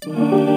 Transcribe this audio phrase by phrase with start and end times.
[0.00, 0.49] poi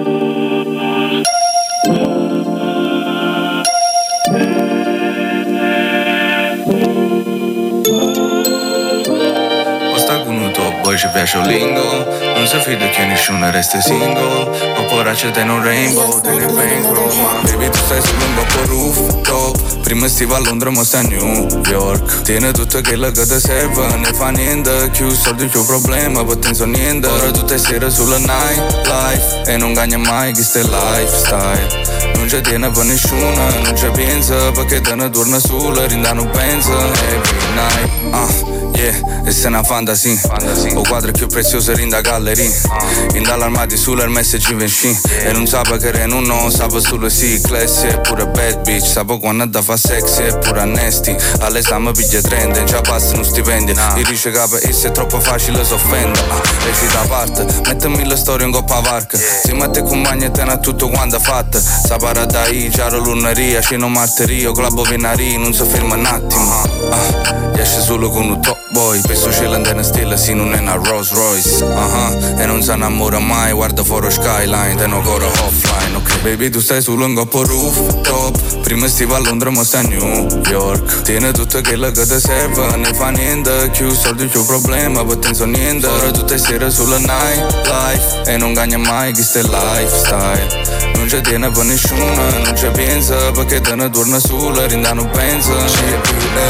[11.25, 12.05] ci piace un lingo.
[12.35, 14.49] Non si fida che nessuno resta single.
[14.77, 16.91] Oppure c'è te un rainbow, te ne vengo.
[16.91, 19.81] Ma baby tu stai su un po' rooftop.
[19.83, 22.21] Prima stiva a Londra ma sta a New York.
[22.23, 26.65] Tiene tutto quello che ti serve Ne fa niente, più soldi più problema Poi penso
[26.65, 27.07] niente.
[27.07, 32.11] Ora tutte sere sulla night life E non gagna mai questo lifestyle.
[32.15, 36.29] Non ci tiene per nessuno Non ci pensa perché te ne torna sola Rinda non
[36.29, 36.71] pensa.
[36.71, 40.73] Every night ah yeah, e se una fantasy, fantasy.
[40.75, 43.15] O quadro più prezioso in da galleria uh.
[43.15, 45.29] In dall'armati sull'Hermes ci venci yeah.
[45.29, 48.85] E non sape che re non no, sape solo sì Classy e pure bad bitch
[48.85, 53.73] Sape quando da fa sexy e pure annesti All'esame piglia 30, in già passano stipendi
[53.73, 53.95] nah.
[53.97, 56.67] I dice capo e se è troppo facile s'offende uh.
[56.69, 59.27] Esci da parte, mettimi le storie in coppa varca yeah.
[59.43, 63.87] Si mette compagni e te ne tutto quanto fatta Sapara da i, giaro luneria, sceno
[63.87, 67.57] marteria Club vinari, non si ferma un attimo uh.
[67.57, 71.11] Esce solo con un top boy Penso ce l'andena stella se non è una Rolls
[71.11, 72.39] Royce uh-huh.
[72.39, 76.21] E non si innamora mai Guarda fuori skyline Te non corro offline Ok.
[76.21, 80.41] Baby tu stai solo in coppa rooftop Prima stiva a Londra ma sta a New
[80.47, 85.17] York Tiene tutto quello che ti serve Ne fa niente Più soldi più problema Poi
[85.17, 90.92] penso niente Ora tutte sere sulla night life E non gagna mai questo è lifestyle
[91.03, 95.09] non ci tiene per nessuno, non ci pensa perché te ne torna sola, rinda non
[95.09, 95.51] pensa.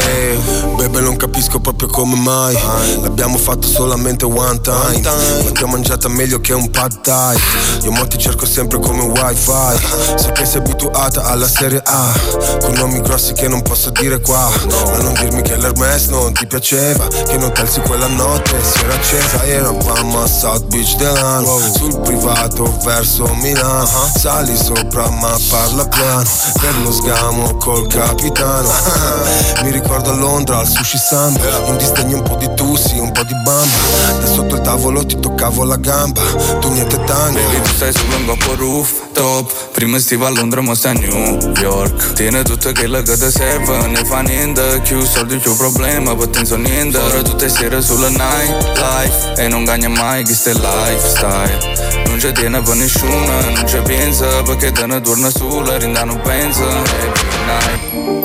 [0.06, 0.38] Ehi,
[0.76, 2.56] bebe non capisco proprio come mai.
[3.00, 5.00] L'abbiamo fatto solamente one time.
[5.42, 7.36] Ma ti ho mangiata meglio che un pad thai.
[7.82, 9.82] Io mo ti cerco sempre come wifi.
[10.14, 12.12] So che sei abituata alla serie A.
[12.60, 14.48] Con nomi grossi che non posso dire qua.
[14.86, 17.08] Ma non dirmi che l'Hermes non ti piaceva.
[17.08, 22.78] Che non calzi quella notte si era accesa Eravamo a South Beach Delano Sul privato
[22.84, 24.10] verso Milano
[24.44, 26.28] Sali sopra ma parla piano.
[26.60, 28.68] Per lo sgamo col capitano.
[29.64, 31.40] Mi ricordo a Londra al sushi samba.
[31.68, 34.20] In disdegno un po' di tussi, un po' di bamba.
[34.20, 36.20] Da sotto il tavolo ti toccavo la gamba.
[36.60, 37.38] Tu niente tango.
[37.38, 39.70] Baby tu stai su un po' rooftop.
[39.72, 42.12] Prima stiva a Londra ma sta a New York.
[42.12, 46.56] Tiene tutto quello che ti serve Ne fa niente, più soldi più problema Poi penso
[46.56, 46.98] niente.
[46.98, 52.30] Ora tutte sere sulla night life E non gagna mai questo è lifestyle Non ci
[52.30, 56.62] tiene per nessuno Non ci pensa perché te ne torna sola Rinda non pensa.
[56.62, 58.23] Every night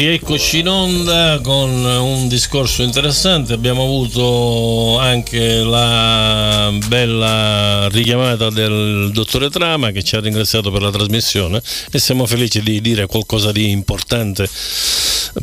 [0.00, 9.50] Rieccoci in onda con un discorso interessante, abbiamo avuto anche la bella richiamata del dottore
[9.50, 11.60] Trama che ci ha ringraziato per la trasmissione
[11.92, 14.48] e siamo felici di dire qualcosa di importante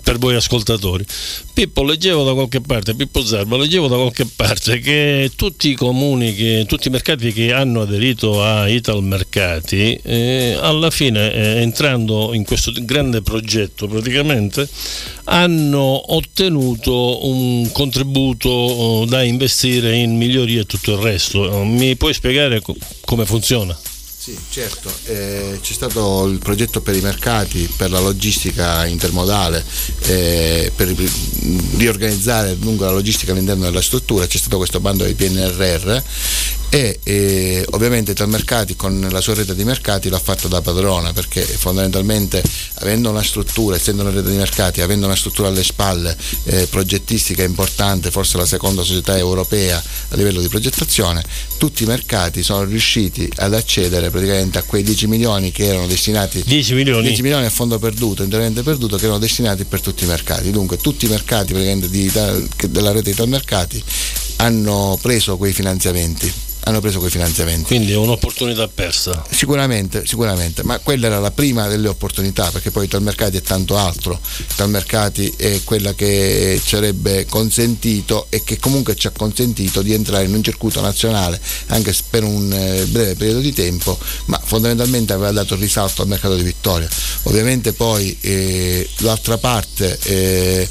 [0.03, 1.05] per voi ascoltatori.
[1.53, 6.33] Pippo, leggevo da qualche parte, Pippo Zerba, leggevo da qualche parte che tutti i comuni,
[6.35, 12.33] che, tutti i mercati che hanno aderito a Ital Mercati, eh, alla fine eh, entrando
[12.33, 14.67] in questo grande progetto praticamente
[15.25, 21.63] hanno ottenuto un contributo oh, da investire in migliorie e tutto il resto.
[21.63, 22.61] Mi puoi spiegare
[23.03, 23.77] come funziona?
[24.27, 29.63] Sì, certo, eh, c'è stato il progetto per i mercati, per la logistica intermodale,
[30.01, 30.93] eh, per
[31.77, 36.01] riorganizzare lungo la logistica all'interno della struttura, c'è stato questo bando di PNRR
[36.69, 41.41] e eh, ovviamente Talmercati con la sua rete di mercati l'ha fatto da padrona perché
[41.41, 42.43] fondamentalmente
[42.75, 47.43] avendo una struttura, essendo una rete di mercati, avendo una struttura alle spalle eh, progettistica
[47.43, 51.23] importante, forse la seconda società europea a livello di progettazione,
[51.57, 56.43] tutti i mercati sono riusciti ad accedere praticamente a quei 10 milioni che erano destinati
[56.45, 60.07] 10 milioni, 10 milioni a fondo perduto, interamente perduto che erano destinati per tutti i
[60.07, 60.51] mercati.
[60.51, 62.11] Dunque tutti i mercati praticamente di,
[62.69, 63.83] della rete di Talmercati
[64.37, 66.31] hanno preso quei finanziamenti
[66.67, 67.63] hanno preso quei finanziamenti.
[67.63, 69.23] Quindi è un'opportunità persa.
[69.29, 74.19] Sicuramente, sicuramente, ma quella era la prima delle opportunità, perché poi Talmercati è tanto altro.
[74.55, 80.25] Talmercati è quella che ci avrebbe consentito e che comunque ci ha consentito di entrare
[80.25, 85.31] in un circuito nazionale anche per un eh, breve periodo di tempo, ma fondamentalmente aveva
[85.31, 86.89] dato il risalto al mercato di Vittoria.
[87.23, 90.67] Ovviamente poi eh, l'altra parte eh,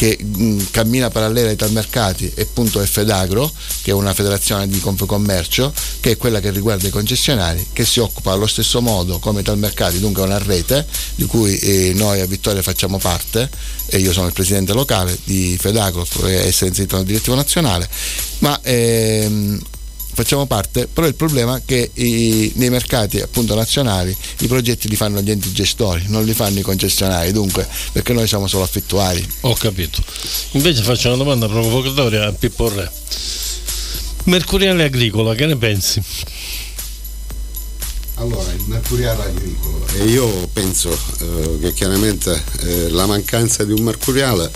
[0.00, 3.52] che mh, mm, cammina parallela ai talmercati è appunto Fedagro,
[3.82, 5.70] che è una federazione di Confcommercio,
[6.00, 10.00] che è quella che riguarda i concessionari, che si occupa allo stesso modo come talmercati,
[10.00, 10.86] dunque una rete
[11.16, 13.50] di cui eh, noi a Vittoria facciamo parte
[13.88, 17.86] e io sono il presidente locale di Fedagro, essere inserito nel direttivo nazionale,
[18.38, 19.60] ma ehm,
[20.12, 24.96] facciamo parte, però il problema è che i, nei mercati appunto nazionali i progetti li
[24.96, 29.26] fanno gli enti gestori, non li fanno i concessionari, dunque perché noi siamo solo affittuari.
[29.40, 30.02] Ho capito.
[30.52, 32.90] Invece faccio una domanda provocatoria a Pippo Re.
[34.24, 36.02] Mercuriale agricola, che ne pensi?
[38.16, 39.86] Allora, il mercuriale agricolo.
[39.94, 40.90] E io penso
[41.20, 44.50] eh, che chiaramente eh, la mancanza di un mercuriale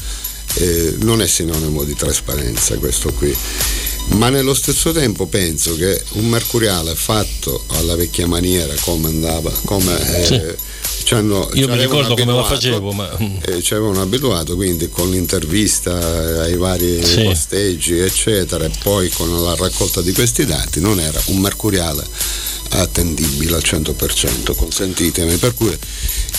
[0.56, 3.34] eh, non è sinonimo di trasparenza questo qui
[4.08, 10.20] ma nello stesso tempo penso che un mercuriale fatto alla vecchia maniera come andava come
[10.20, 10.72] eh, sì.
[11.14, 13.10] Hanno, Io mi ricordo come la facevo, ma...
[13.42, 17.24] Eh, ci avevano abituato quindi con l'intervista ai vari sì.
[17.24, 22.04] posteggi, eccetera, e poi con la raccolta di questi dati non era un mercuriale
[22.70, 25.76] attendibile al 100%, consentitemi, per cui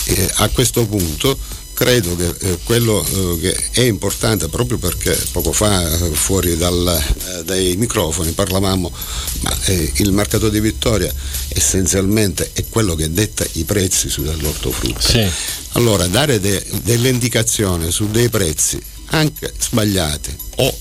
[0.06, 1.38] eh, a questo punto
[1.76, 6.88] credo che eh, quello eh, che è importante proprio perché poco fa eh, fuori dal,
[6.88, 8.90] eh, dai microfoni parlavamo
[9.40, 11.12] ma eh, il mercato di Vittoria
[11.48, 15.28] essenzialmente è quello che detta i prezzi sull'ortofrutta sì.
[15.72, 20.74] allora dare de, delle indicazioni su dei prezzi anche sbagliati o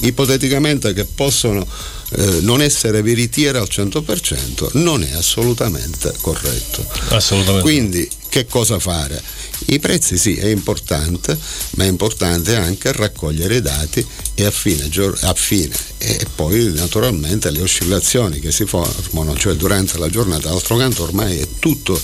[0.00, 1.66] ipoteticamente che possono
[2.14, 6.84] eh, non essere veritiere al 100% non è assolutamente corretto.
[7.08, 7.62] Assolutamente.
[7.62, 9.22] Quindi che cosa fare?
[9.66, 11.38] I prezzi sì, è importante,
[11.72, 14.88] ma è importante anche raccogliere i dati e a fine,
[15.20, 20.78] a fine e poi naturalmente le oscillazioni che si formano, cioè durante la giornata, d'altro
[20.78, 22.00] canto ormai è tutto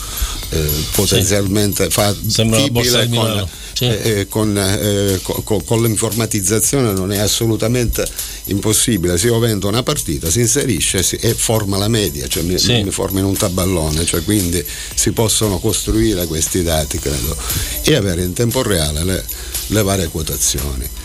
[0.51, 1.91] eh, potenzialmente sì.
[1.93, 3.85] fattibile con, sì.
[3.85, 8.07] eh, eh con, eh, con, con, l'informatizzazione non è assolutamente
[8.45, 12.59] impossibile, se io vendo una partita si inserisce si, e forma la media, cioè mi,
[12.59, 12.83] sì.
[12.83, 17.37] mi forma in un tabellone, cioè quindi si possono costruire questi dati credo
[17.83, 19.25] e avere in tempo reale le,
[19.69, 20.98] le varie quotazioni.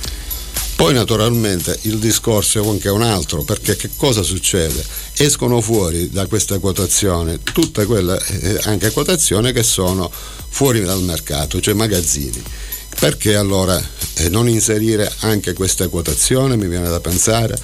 [0.76, 4.84] Poi naturalmente il discorso è anche un altro, perché che cosa succede?
[5.18, 10.12] Escono fuori da questa quotazione tutte quelle eh, anche quotazioni che sono
[10.50, 12.42] fuori dal mercato, cioè magazzini.
[13.00, 13.82] Perché allora
[14.16, 17.58] eh, non inserire anche queste quotazioni, mi viene da pensare?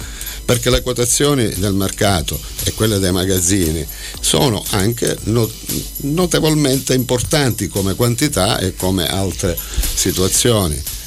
[0.44, 3.86] Perché le quotazioni del mercato e quelle dei magazzini
[4.20, 5.52] sono anche not-
[5.98, 9.56] notevolmente importanti come quantità e come altre
[9.94, 10.99] situazioni.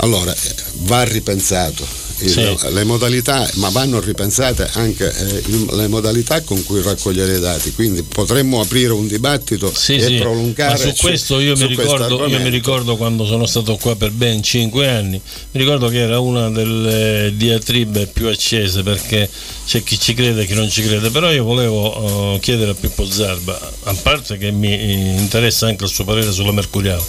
[0.00, 2.56] Allora, eh, va ripensato sì.
[2.70, 8.02] le modalità, ma vanno ripensate anche eh, le modalità con cui raccogliere i dati, quindi
[8.02, 10.14] potremmo aprire un dibattito sì, e sì.
[10.16, 10.72] prolungare.
[10.72, 14.10] Ma su questo io, su mi ricordo, io, mi ricordo, quando sono stato qua per
[14.10, 15.20] ben cinque anni,
[15.52, 19.28] mi ricordo che era una delle diatribe più accese perché
[19.66, 22.74] c'è chi ci crede e chi non ci crede, però io volevo uh, chiedere a
[22.74, 27.02] Pippo Zarba, a parte che mi interessa anche il suo parere sulla Mercuriale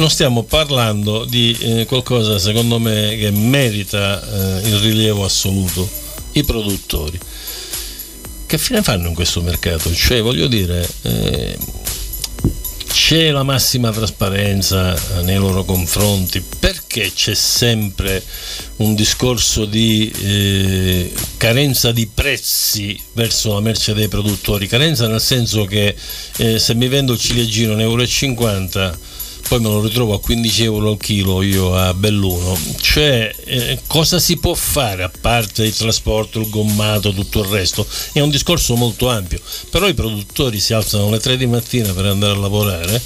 [0.00, 4.22] non stiamo parlando di eh, qualcosa secondo me che merita
[4.62, 5.86] eh, il rilievo assoluto,
[6.32, 7.18] i produttori.
[8.46, 9.92] Che fine fanno in questo mercato?
[9.92, 11.56] Cioè, voglio dire, eh,
[12.86, 18.24] c'è la massima trasparenza eh, nei loro confronti, perché c'è sempre
[18.76, 24.66] un discorso di eh, carenza di prezzi verso la merce dei produttori?
[24.66, 25.94] Carenza nel senso che
[26.38, 29.08] eh, se mi vendo il ciliegino 1,50 euro
[29.48, 32.58] poi me lo ritrovo a 15 euro al chilo io a Belluno.
[32.80, 37.86] Cioè, eh, cosa si può fare a parte il trasporto, il gommato, tutto il resto?
[38.12, 39.40] È un discorso molto ampio,
[39.70, 43.02] però i produttori si alzano alle 3 di mattina per andare a lavorare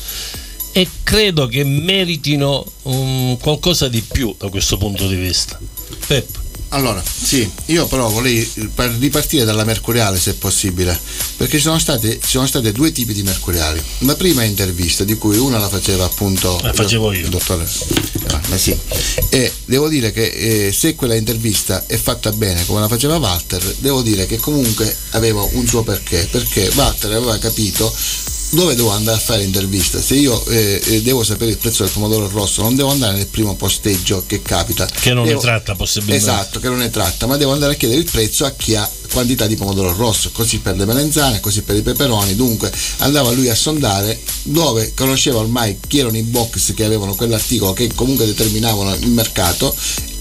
[0.77, 5.59] e credo che meritino um, qualcosa di più da questo punto di vista.
[6.07, 6.44] Peppo.
[6.71, 8.49] Allora, sì, io però vorrei
[8.99, 10.99] ripartire dalla mercuriale se possibile,
[11.37, 13.81] perché ci sono, state, ci sono state due tipi di mercuriali.
[13.99, 16.59] La prima intervista, di cui una la faceva appunto...
[16.63, 17.29] La facevo io.
[17.29, 17.67] Dottore.
[18.27, 18.77] Ah, sì.
[19.29, 23.63] E devo dire che eh, se quella intervista è fatta bene come la faceva Walter,
[23.79, 27.95] devo dire che comunque aveva un suo perché, perché Walter aveva capito
[28.55, 30.01] dove devo andare a fare intervista?
[30.01, 33.27] Se io eh, eh, devo sapere il prezzo del pomodoro rosso, non devo andare nel
[33.27, 34.87] primo posteggio che capita.
[34.87, 36.25] Che non devo, ne tratta possibilmente.
[36.25, 38.89] Esatto, che non ne tratta, ma devo andare a chiedere il prezzo a chi ha
[39.13, 42.35] quantità di pomodoro rosso, così per le melenzane, così per i peperoni.
[42.35, 47.73] Dunque andava lui a sondare dove conosceva ormai chi erano i box che avevano quell'articolo
[47.73, 49.75] che comunque determinavano il mercato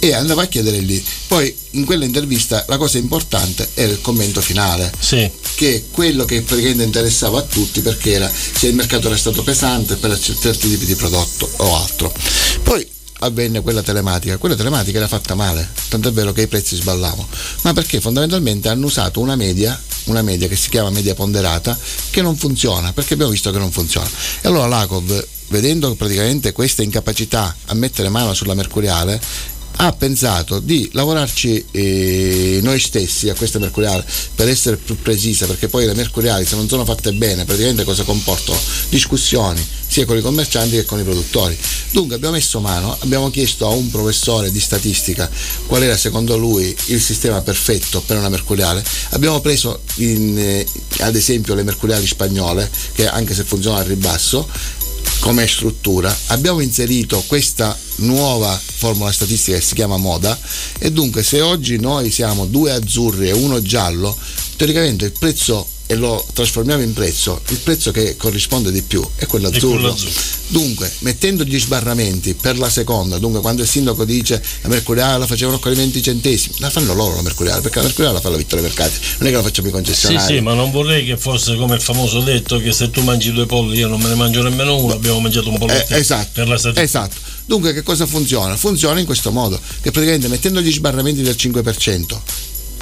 [0.04, 1.02] e andava a chiedere lì.
[1.28, 5.32] Poi in quella intervista la cosa importante era il commento finale, sì.
[5.56, 9.44] che è quello che praticamente interessava a tutti perché era se il mercato era stato
[9.44, 12.14] pesante per certi tipi di prodotto o altro.
[12.64, 12.86] Poi
[13.20, 14.36] avvenne quella telematica.
[14.36, 17.26] Quella telematica era fatta male, tanto è vero che i prezzi sballavano,
[17.62, 21.78] ma perché fondamentalmente hanno usato una media, una media che si chiama media ponderata,
[22.10, 24.10] che non funziona, perché abbiamo visto che non funziona.
[24.42, 29.22] E allora l'ACOV, vedendo praticamente questa incapacità a mettere mano sulla mercuriale,
[29.78, 35.68] ha pensato di lavorarci eh, noi stessi a questa mercuriale per essere più precisa, perché
[35.68, 38.60] poi le mercuriali se non sono fatte bene praticamente cosa comportano?
[38.90, 41.56] Discussioni sia con i commercianti che con i produttori.
[41.92, 45.30] Dunque abbiamo messo mano, abbiamo chiesto a un professore di statistica
[45.68, 50.66] qual era secondo lui il sistema perfetto per una mercuriale, abbiamo preso in, eh,
[51.00, 54.48] ad esempio le mercuriali spagnole, che anche se funzionano al ribasso,
[55.24, 60.38] come struttura, abbiamo inserito questa nuova formula statistica che si chiama moda
[60.78, 64.14] e dunque se oggi noi siamo due azzurri e uno giallo,
[64.58, 69.28] teoricamente il prezzo e lo trasformiamo in prezzo, il prezzo che corrisponde di più è
[69.28, 69.96] quello azzurro.
[70.48, 75.28] Dunque, mettendo gli sbarramenti per la seconda, dunque quando il sindaco dice la mercuriale la
[75.28, 78.30] facevano con i 20 centesimi, la fanno loro la mercuriale, perché la mercuriale la fa
[78.30, 80.28] la Vittoria Mercati, non è che la facciamo i concessionari.
[80.28, 83.32] Sì, sì, ma non vorrei che fosse come il famoso detto che se tu mangi
[83.32, 86.30] due polli io non me ne mangio nemmeno uno, abbiamo mangiato un pollo eh, esatto,
[86.34, 86.82] per la statistica.
[86.82, 87.16] Esatto.
[87.46, 88.58] Dunque che cosa funziona?
[88.58, 92.18] Funziona in questo modo, che praticamente mettendo gli sbarramenti del 5%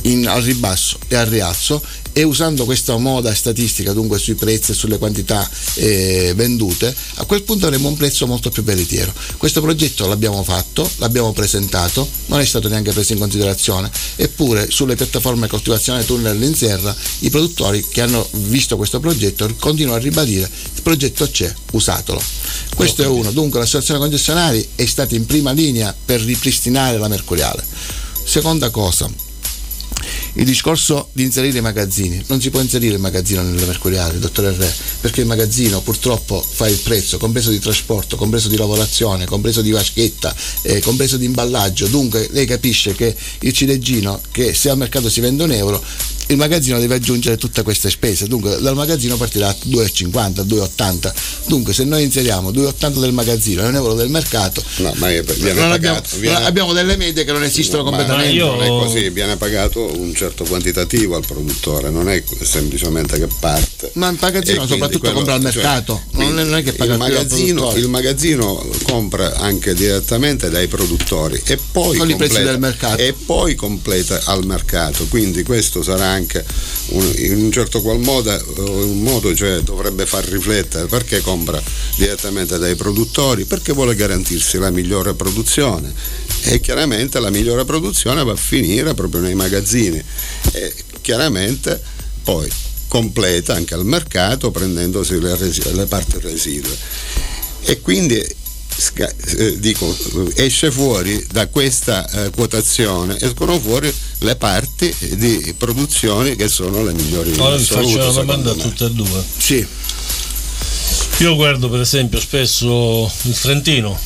[0.04, 1.82] in, al ribasso e al rialzo
[2.14, 7.44] e usando questa moda statistica dunque sui prezzi e sulle quantità eh, vendute a quel
[7.44, 9.14] punto avremo un prezzo molto più veritiero.
[9.38, 13.90] Questo progetto l'abbiamo fatto l'abbiamo presentato non è stato neanche preso in considerazione.
[14.16, 19.98] Eppure sulle piattaforme coltivazione tunnel in serra i produttori che hanno visto questo progetto continuano
[19.98, 22.22] a ribadire il progetto c'è usatelo
[22.76, 23.32] questo è uno.
[23.32, 27.64] Dunque l'associazione concessionari è stata in prima linea per ripristinare la mercuriale.
[28.24, 29.10] Seconda cosa
[30.34, 34.56] il discorso di inserire i magazzini, non si può inserire il magazzino nelle mercuriali, dottore
[34.56, 39.62] Re, perché il magazzino purtroppo fa il prezzo, compreso di trasporto, compreso di lavorazione, compreso
[39.62, 44.78] di vaschetta, eh, compreso di imballaggio, dunque lei capisce che il ciliegino, che se al
[44.78, 45.84] mercato si vende un euro,
[46.32, 51.14] il magazzino deve aggiungere tutte queste spese, dunque dal magazzino partirà a 2,50, 2,80,
[51.48, 55.54] dunque se noi inseriamo 2,80 del magazzino e un euro del mercato, no, ma viene
[55.54, 56.46] non pagato, abbiamo, viene...
[56.46, 58.34] abbiamo, delle medie che non esistono no, completamente.
[58.34, 58.56] Io...
[58.56, 63.71] Non è così, viene pagato un certo quantitativo al produttore, non è semplicemente che parte.
[63.94, 67.74] Ma il magazzino soprattutto compra al cioè, mercato, cioè, non, è, che paga il magazzino,
[67.76, 75.06] il magazzino compra anche direttamente dai produttori e poi, completa, e poi completa al mercato,
[75.08, 76.46] quindi questo sarà anche anche
[76.90, 81.62] un, in un certo qual modo, un modo cioè, dovrebbe far riflettere perché compra
[81.96, 85.94] direttamente dai produttori, perché vuole garantirsi la migliore produzione.
[86.44, 90.02] E chiaramente la migliore produzione va a finire proprio nei magazzini.
[90.54, 91.80] E chiaramente
[92.24, 92.50] poi
[92.92, 96.76] completa anche al mercato prendendosi le, resi- le parti residue
[97.62, 99.96] e quindi eh, dico,
[100.36, 106.92] esce fuori da questa eh, quotazione, escono fuori le parti di produzione che sono le
[106.94, 107.34] migliori.
[107.38, 109.24] Ora vi faccio una domanda a tutte e due.
[109.38, 109.66] Sì.
[111.20, 113.98] Io guardo per esempio spesso il Trentino,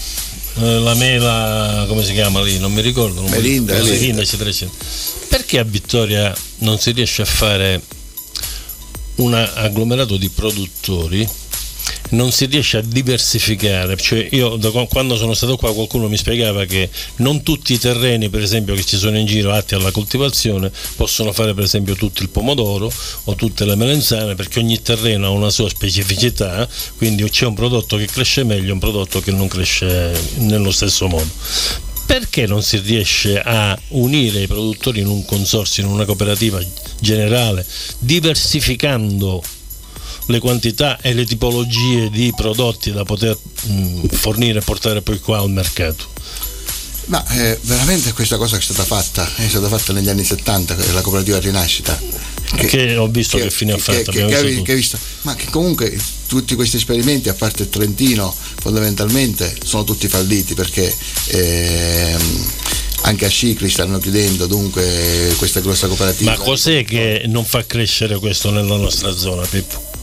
[0.57, 2.59] eh, la mela, come si chiama lì?
[2.59, 3.21] Non mi ricordo.
[3.21, 4.77] Non Melinda, mi ricordo, Melinda, eccetera, eccetera.
[5.29, 7.81] Perché a Vittoria non si riesce a fare
[9.15, 11.27] un agglomerato di produttori
[12.09, 13.95] non si riesce a diversificare.
[13.95, 18.29] Cioè io da quando sono stato qua qualcuno mi spiegava che non tutti i terreni,
[18.29, 22.21] per esempio, che ci sono in giro atti alla coltivazione possono fare per esempio tutto
[22.21, 22.91] il pomodoro
[23.25, 26.67] o tutte le melenzane perché ogni terreno ha una sua specificità,
[26.97, 31.07] quindi c'è un prodotto che cresce meglio e un prodotto che non cresce nello stesso
[31.07, 36.63] modo perché non si riesce a unire i produttori in un consorzio, in una cooperativa
[37.01, 37.65] generale,
[37.99, 39.43] diversificando
[40.27, 45.39] le quantità e le tipologie di prodotti da poter mh, fornire e portare poi qua
[45.39, 46.07] al mercato.
[47.07, 51.01] Ma eh, veramente questa cosa è stata fatta, è stata fatta negli anni 70, la
[51.01, 51.99] cooperativa Rinascita.
[52.55, 54.11] Che, che ho visto che, che fine ha fatto.
[54.11, 55.97] Che, che, che visto, ma che comunque
[56.27, 60.93] tutti questi esperimenti, a parte Trentino, fondamentalmente sono tutti falliti perché
[61.27, 62.45] ehm,
[63.01, 66.31] anche a Scicli stanno chiudendo dunque questa grossa cooperativa.
[66.31, 69.93] Ma cos'è che non fa crescere questo nella nostra zona, Pippo?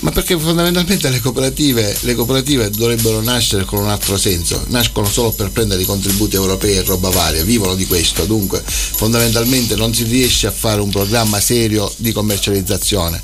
[0.00, 5.32] Ma perché fondamentalmente le cooperative, le cooperative, dovrebbero nascere con un altro senso, nascono solo
[5.32, 10.04] per prendere i contributi europei e roba varia, vivono di questo, dunque fondamentalmente non si
[10.04, 13.20] riesce a fare un programma serio di commercializzazione,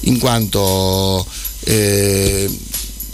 [0.00, 1.26] in quanto
[1.64, 2.48] eh,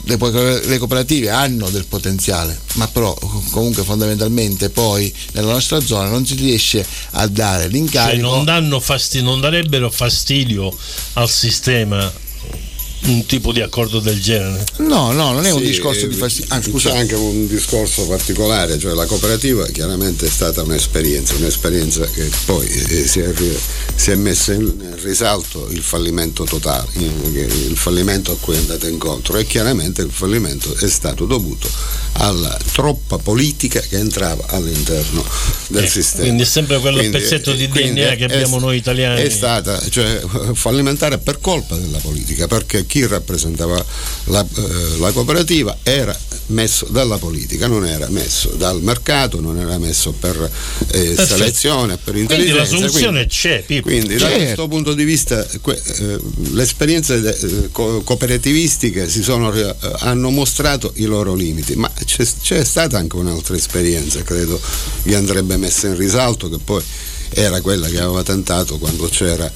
[0.06, 0.18] le,
[0.66, 3.14] le, cooperative hanno del potenziale, ma però
[3.50, 8.44] comunque fondamentalmente poi nella nostra zona non si riesce a dare l'incarico.
[8.44, 10.76] Cioè non, fastidio, non darebbero fastidio
[11.14, 12.12] al sistema
[13.06, 14.64] un tipo di accordo del genere.
[14.78, 16.90] No, no, non è un discorso di far ah, scusa.
[16.90, 22.66] C'è anche un discorso particolare, cioè la cooperativa chiaramente è stata un'esperienza, un'esperienza che poi
[22.66, 23.32] eh, si, è,
[23.94, 29.37] si, è, messa in risalto il fallimento totale, il fallimento a cui è andato incontro
[29.37, 31.68] e chiaramente il fallimento è stato dovuto
[32.16, 35.25] alla troppa politica che entrava all'interno
[35.68, 36.25] del eh, sistema.
[36.25, 39.20] Quindi è sempre quello quindi, pezzetto di DNA che abbiamo è, noi italiani.
[39.20, 40.20] È stata cioè,
[40.52, 43.84] fallimentare per colpa della politica, perché chi rappresentava
[44.26, 49.78] la, eh, la, cooperativa era messo dalla politica, non era messo dal mercato, non era
[49.78, 50.48] messo per
[50.92, 52.36] eh, selezione, per intelligenza.
[52.36, 53.88] Quindi la soluzione quindi, c'è, Pippo.
[53.88, 54.28] Quindi c'è.
[54.28, 56.18] da questo punto di vista que, eh,
[56.52, 62.24] le esperienze de, eh, co- cooperativistiche sono, eh, hanno mostrato i loro limiti, ma c'è,
[62.42, 64.60] c'è stata anche un'altra esperienza, credo,
[65.02, 66.82] che andrebbe messa in risalto, che poi
[67.30, 69.50] era quella che aveva tentato quando c'era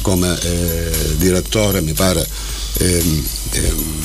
[0.00, 2.24] come eh, direttore, mi pare,
[2.78, 4.02] ehm, ehm,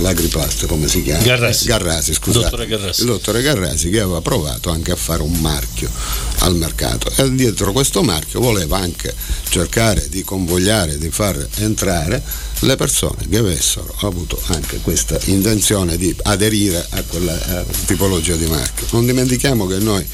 [0.00, 1.22] l'agriplast come si chiama?
[1.22, 1.66] Garrasi.
[1.66, 2.44] Garrasi, scusate.
[2.44, 3.00] Dottore Garrasi.
[3.00, 5.90] Il dottore Garrasi che aveva provato anche a fare un marchio
[6.38, 9.14] al mercato e dietro questo marchio voleva anche
[9.48, 12.22] cercare di convogliare, di far entrare
[12.60, 18.46] le persone che avessero avuto anche questa intenzione di aderire a quella eh, tipologia di
[18.46, 18.86] marchio.
[18.90, 20.04] Non dimentichiamo che noi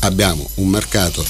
[0.00, 1.24] abbiamo un mercato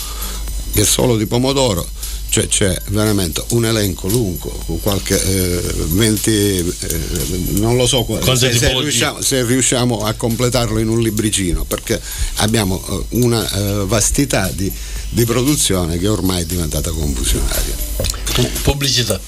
[0.73, 1.87] che è solo di pomodoro
[2.33, 7.01] cioè c'è veramente un elenco lungo con qualche eh, 20 eh,
[7.59, 12.01] non lo so se, se, riusciamo, se, riusciamo, a completarlo in un libricino perché
[12.37, 14.73] abbiamo eh, una eh, vastità di,
[15.11, 17.75] di produzione che ormai è diventata confusionaria.
[18.63, 19.21] Pubblicità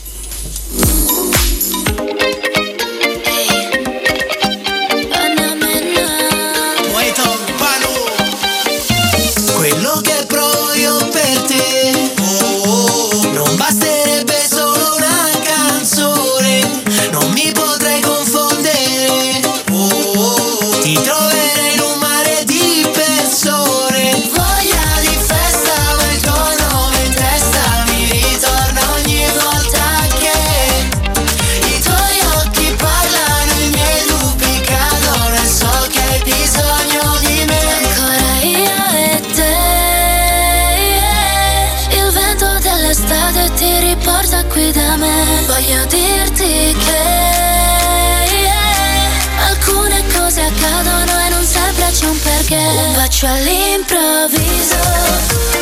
[52.94, 55.53] bacio all'improvviso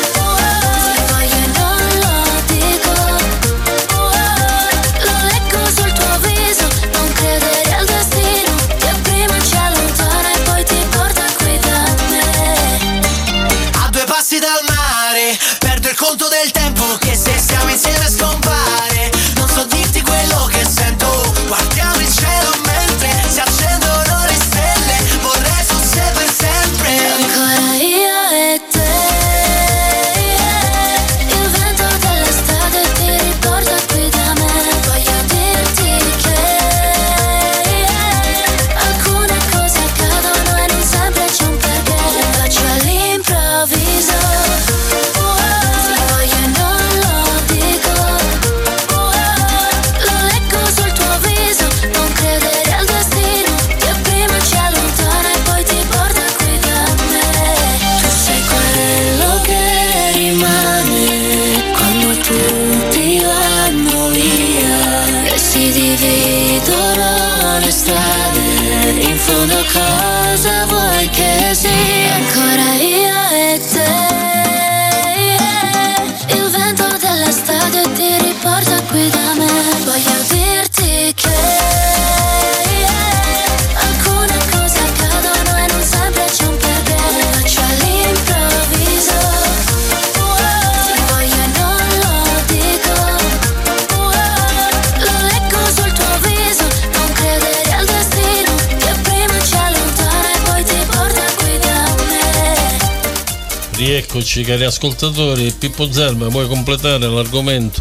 [104.12, 107.80] me Rieccoci cari ascoltatori, Pippo Zelma, vuoi completare l'argomento?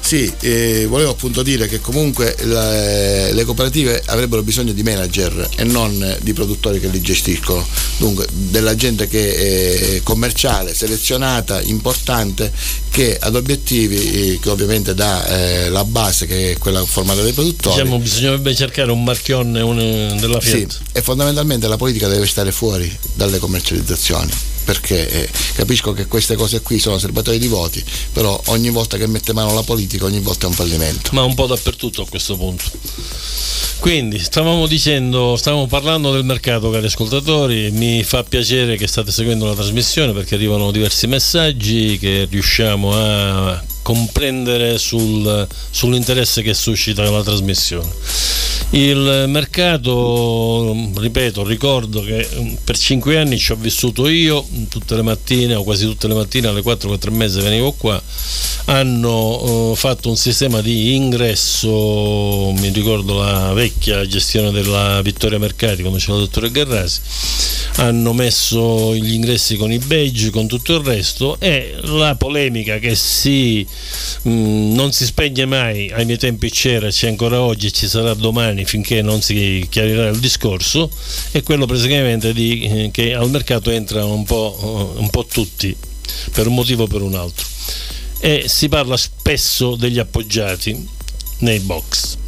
[0.00, 5.64] Sì, eh, volevo appunto dire che comunque la- le cooperative avrebbero bisogno di manager e
[5.64, 12.52] non di produttori che li gestiscono, dunque della gente che è commerciale, selezionata, importante,
[12.90, 13.96] che ad obiettivi
[14.34, 17.74] eh, che ovviamente dà eh, la base che è quella formata dai produttori.
[17.76, 20.80] Diciamo bisognerebbe cercare un marchione un- della Sì, Fiat.
[20.92, 24.30] e fondamentalmente la politica deve stare fuori dalle commercializzazioni.
[24.64, 29.06] Perché eh, capisco che queste cose qui sono serbatoio di voti, però ogni volta che
[29.06, 31.10] mette mano alla politica, ogni volta è un fallimento.
[31.12, 32.64] Ma un po' dappertutto a questo punto.
[33.78, 37.70] Quindi stavamo dicendo, stavamo parlando del mercato, cari ascoltatori.
[37.70, 43.62] Mi fa piacere che state seguendo la trasmissione perché arrivano diversi messaggi che riusciamo a
[43.82, 47.92] comprendere sul, sull'interesse che suscita la trasmissione.
[48.70, 55.02] Il mercato, ripeto, ricordo che mm, per cinque anni ci ho vissuto io, tutte le
[55.02, 58.02] mattine o quasi tutte le mattine alle 4, 4 e mezza venivo qua,
[58.66, 65.82] hanno eh, fatto un sistema di ingresso, mi ricordo la vecchia gestione della Vittoria Mercati
[65.82, 67.00] quando c'era il dottore Garrasi,
[67.76, 72.94] hanno messo gli ingressi con i badge, con tutto il resto e la polemica che
[72.96, 73.64] si
[74.26, 78.53] Mm, non si spegne mai, ai miei tempi c'era, c'è ancora oggi, ci sarà domani
[78.64, 80.88] finché non si chiarirà il discorso,
[81.32, 85.76] è quello praticamente di, eh, che al mercato entrano un po', un po' tutti,
[86.32, 87.44] per un motivo o per un altro.
[88.20, 90.88] E si parla spesso degli appoggiati
[91.38, 92.18] nei box.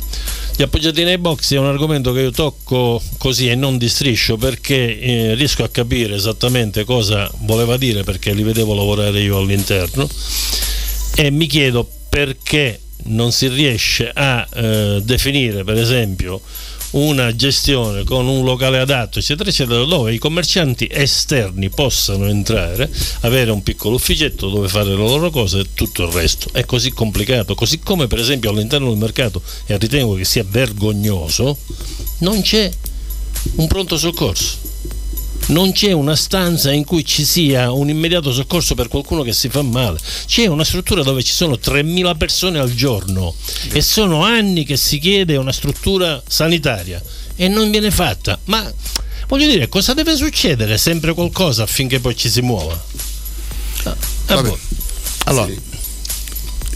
[0.56, 4.38] Gli appoggiati nei box è un argomento che io tocco così e non di striscio
[4.38, 10.08] perché eh, riesco a capire esattamente cosa voleva dire perché li vedevo lavorare io all'interno
[11.14, 16.40] e mi chiedo perché non si riesce a eh, definire per esempio
[16.92, 23.50] una gestione con un locale adatto eccetera eccetera dove i commercianti esterni possano entrare avere
[23.50, 26.48] un piccolo ufficetto dove fare le loro cose e tutto il resto.
[26.52, 31.58] È così complicato così come per esempio all'interno del mercato e ritengo che sia vergognoso
[32.18, 32.70] non c'è
[33.56, 34.74] un pronto soccorso
[35.46, 39.48] non c'è una stanza in cui ci sia un immediato soccorso per qualcuno che si
[39.48, 39.98] fa male.
[40.26, 43.34] C'è una struttura dove ci sono 3.000 persone al giorno
[43.70, 47.02] e sono anni che si chiede una struttura sanitaria
[47.36, 48.38] e non viene fatta.
[48.44, 48.72] Ma
[49.28, 50.78] voglio dire, cosa deve succedere?
[50.78, 52.82] Sempre qualcosa affinché poi ci si muova.
[53.84, 54.58] Ah, ah, boh.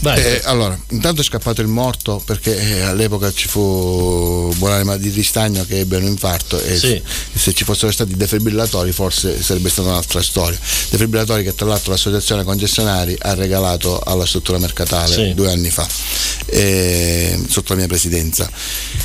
[0.03, 5.09] Allora, eh, allora, intanto è scappato il morto perché eh, all'epoca ci fu Buonanima di
[5.09, 7.01] Ristagno che ebbe un infarto e Sì.
[7.35, 10.57] se, ci fossero stati defibrillatori forse sarebbe stata un'altra storia.
[10.89, 15.33] Defibrillatori che tra l'altro l'associazione concessionari ha regalato alla struttura mercatale Sì.
[15.35, 15.87] due anni fa
[16.47, 18.49] eh, sotto la mia presidenza.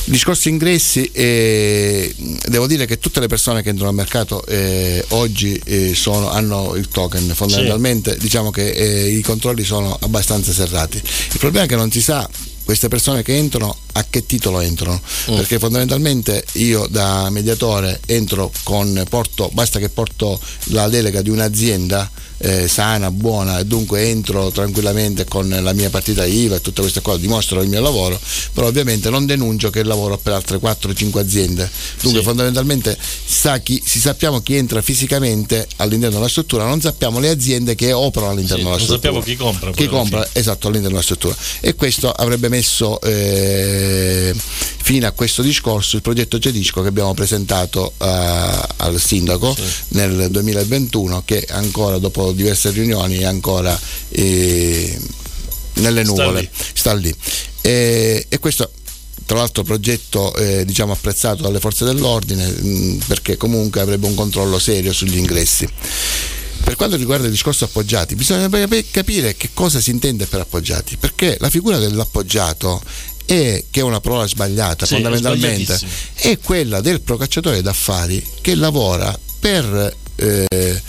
[0.04, 2.14] Il discorso ingressi, eh,
[2.46, 6.74] devo dire che tutte le persone che entrano al mercato eh, oggi eh, sono- hanno
[6.74, 10.84] il token, fondamentalmente diciamo che i controlli sono abbastanza serrati.
[10.94, 12.28] Il problema è che non si sa
[12.64, 15.34] queste persone che entrano a che titolo entrano Mm.
[15.36, 22.08] perché fondamentalmente io da mediatore entro con porto basta che porto la delega di un'azienda
[22.38, 27.00] eh, sana, buona e dunque entro tranquillamente con la mia partita IVA e tutte queste
[27.02, 28.18] cose, dimostro il mio lavoro,
[28.52, 31.68] però ovviamente non denuncio che lavoro per altre 4-5 aziende.
[32.02, 32.26] Dunque Sì.
[32.26, 37.74] fondamentalmente sa chi, si sappiamo chi entra fisicamente all'interno della struttura, non sappiamo le aziende
[37.74, 39.12] che operano all'interno Sì, della non struttura.
[39.12, 39.70] sappiamo chi compra.
[39.72, 43.95] Chi compra esatto all'interno della struttura e questo avrebbe messo eh,
[44.86, 48.04] fine a questo discorso il progetto Cedisco che abbiamo presentato eh,
[48.76, 49.62] al sindaco Sì.
[49.96, 53.76] nel 2021 che ancora dopo diverse riunioni è ancora
[54.10, 54.96] eh,
[55.74, 56.48] nelle Sta nuvole lì.
[56.72, 57.12] sta lì
[57.62, 58.70] e, e questo
[59.26, 64.60] tra l'altro progetto eh, diciamo apprezzato dalle forze dell'ordine mh, perché comunque avrebbe un controllo
[64.60, 65.68] serio sugli ingressi
[66.62, 70.96] per quanto riguarda il discorso appoggiati, bisogna cap- capire che cosa si intende per appoggiati,
[70.96, 72.82] perché la figura dell'appoggiato
[73.26, 76.30] è, che è una parola sbagliata Sì, è fondamentalmente, sbagliatissimo.
[76.32, 80.82] è quella del procacciatore d'affari che lavora per, eh,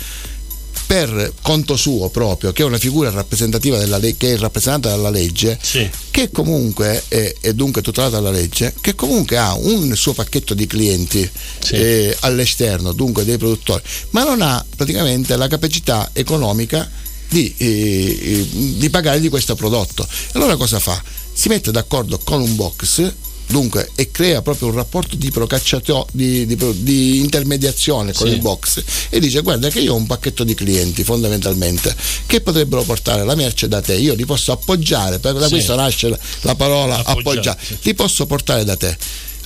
[0.85, 5.09] per conto suo proprio, che è una figura rappresentativa della legge, che è rappresentata dalla
[5.09, 5.89] legge, Sì.
[6.11, 10.65] che comunque è, è dunque tutelata dalla legge, che comunque ha un suo pacchetto di
[10.65, 11.73] clienti Sì.
[11.75, 16.89] eh, all'esterno, dunque dei produttori, ma non ha praticamente la capacità economica
[17.27, 18.47] di, eh,
[18.77, 20.07] di pagare di questo prodotto.
[20.33, 21.03] Allora cosa fa?
[21.39, 23.13] Si mette d'accordo con un box.
[23.49, 28.33] Dunque, e crea proprio un rapporto di, procacciato- di, di di intermediazione con Sì.
[28.33, 31.95] il box e dice guarda che io ho un pacchetto di clienti fondamentalmente
[32.25, 35.51] che potrebbero portare la merce da te, io li posso appoggiare, per- da Sì.
[35.51, 37.77] questo nasce la, la parola Appoggiare, appoggiare, sì.
[37.83, 38.97] li posso portare da te.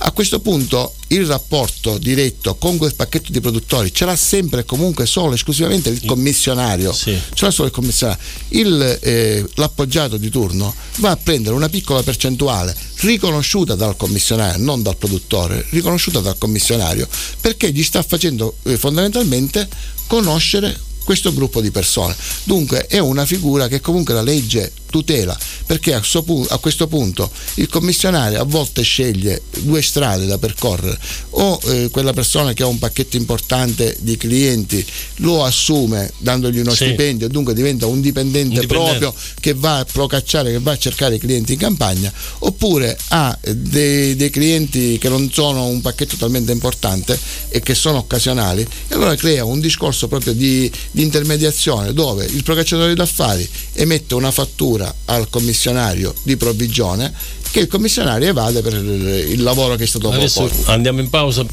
[0.04, 4.64] A questo punto il rapporto diretto con quel pacchetto di produttori ce l'ha sempre e
[4.64, 6.92] comunque solo esclusivamente il commissionario.
[6.92, 7.16] Sì.
[7.32, 8.20] Ce l'ha solo il commissionario.
[8.48, 14.82] Il, eh, l'appoggiato di turno va a prendere una piccola percentuale riconosciuta dal commissionario, non
[14.82, 17.06] dal produttore, riconosciuta dal commissionario,
[17.40, 19.68] perché gli sta facendo eh, fondamentalmente
[20.08, 22.16] conoscere questo gruppo di persone.
[22.42, 27.30] Dunque è una figura che comunque la legge tutela, perché a, pu- a, questo punto
[27.54, 30.98] il commissionario a volte sceglie due strade da percorrere,
[31.30, 34.84] o eh, quella persona che ha un pacchetto importante di clienti
[35.16, 36.84] lo assume dandogli uno sì.
[36.84, 40.78] stipendio, dunque diventa un dipendente, un dipendente, proprio che va a procacciare, che va a
[40.78, 46.16] cercare i clienti in campagna, oppure ha dei, dei clienti che non sono un pacchetto
[46.16, 51.94] talmente importante e che sono occasionali, e allora crea un discorso proprio di, di intermediazione
[51.94, 57.12] dove il procacciatore d'affari emette una fattura al commissionario di provvigione
[57.50, 60.70] che il commissionario evade per il lavoro che è stato Adesso proposto.
[60.70, 61.44] Andiamo in pausa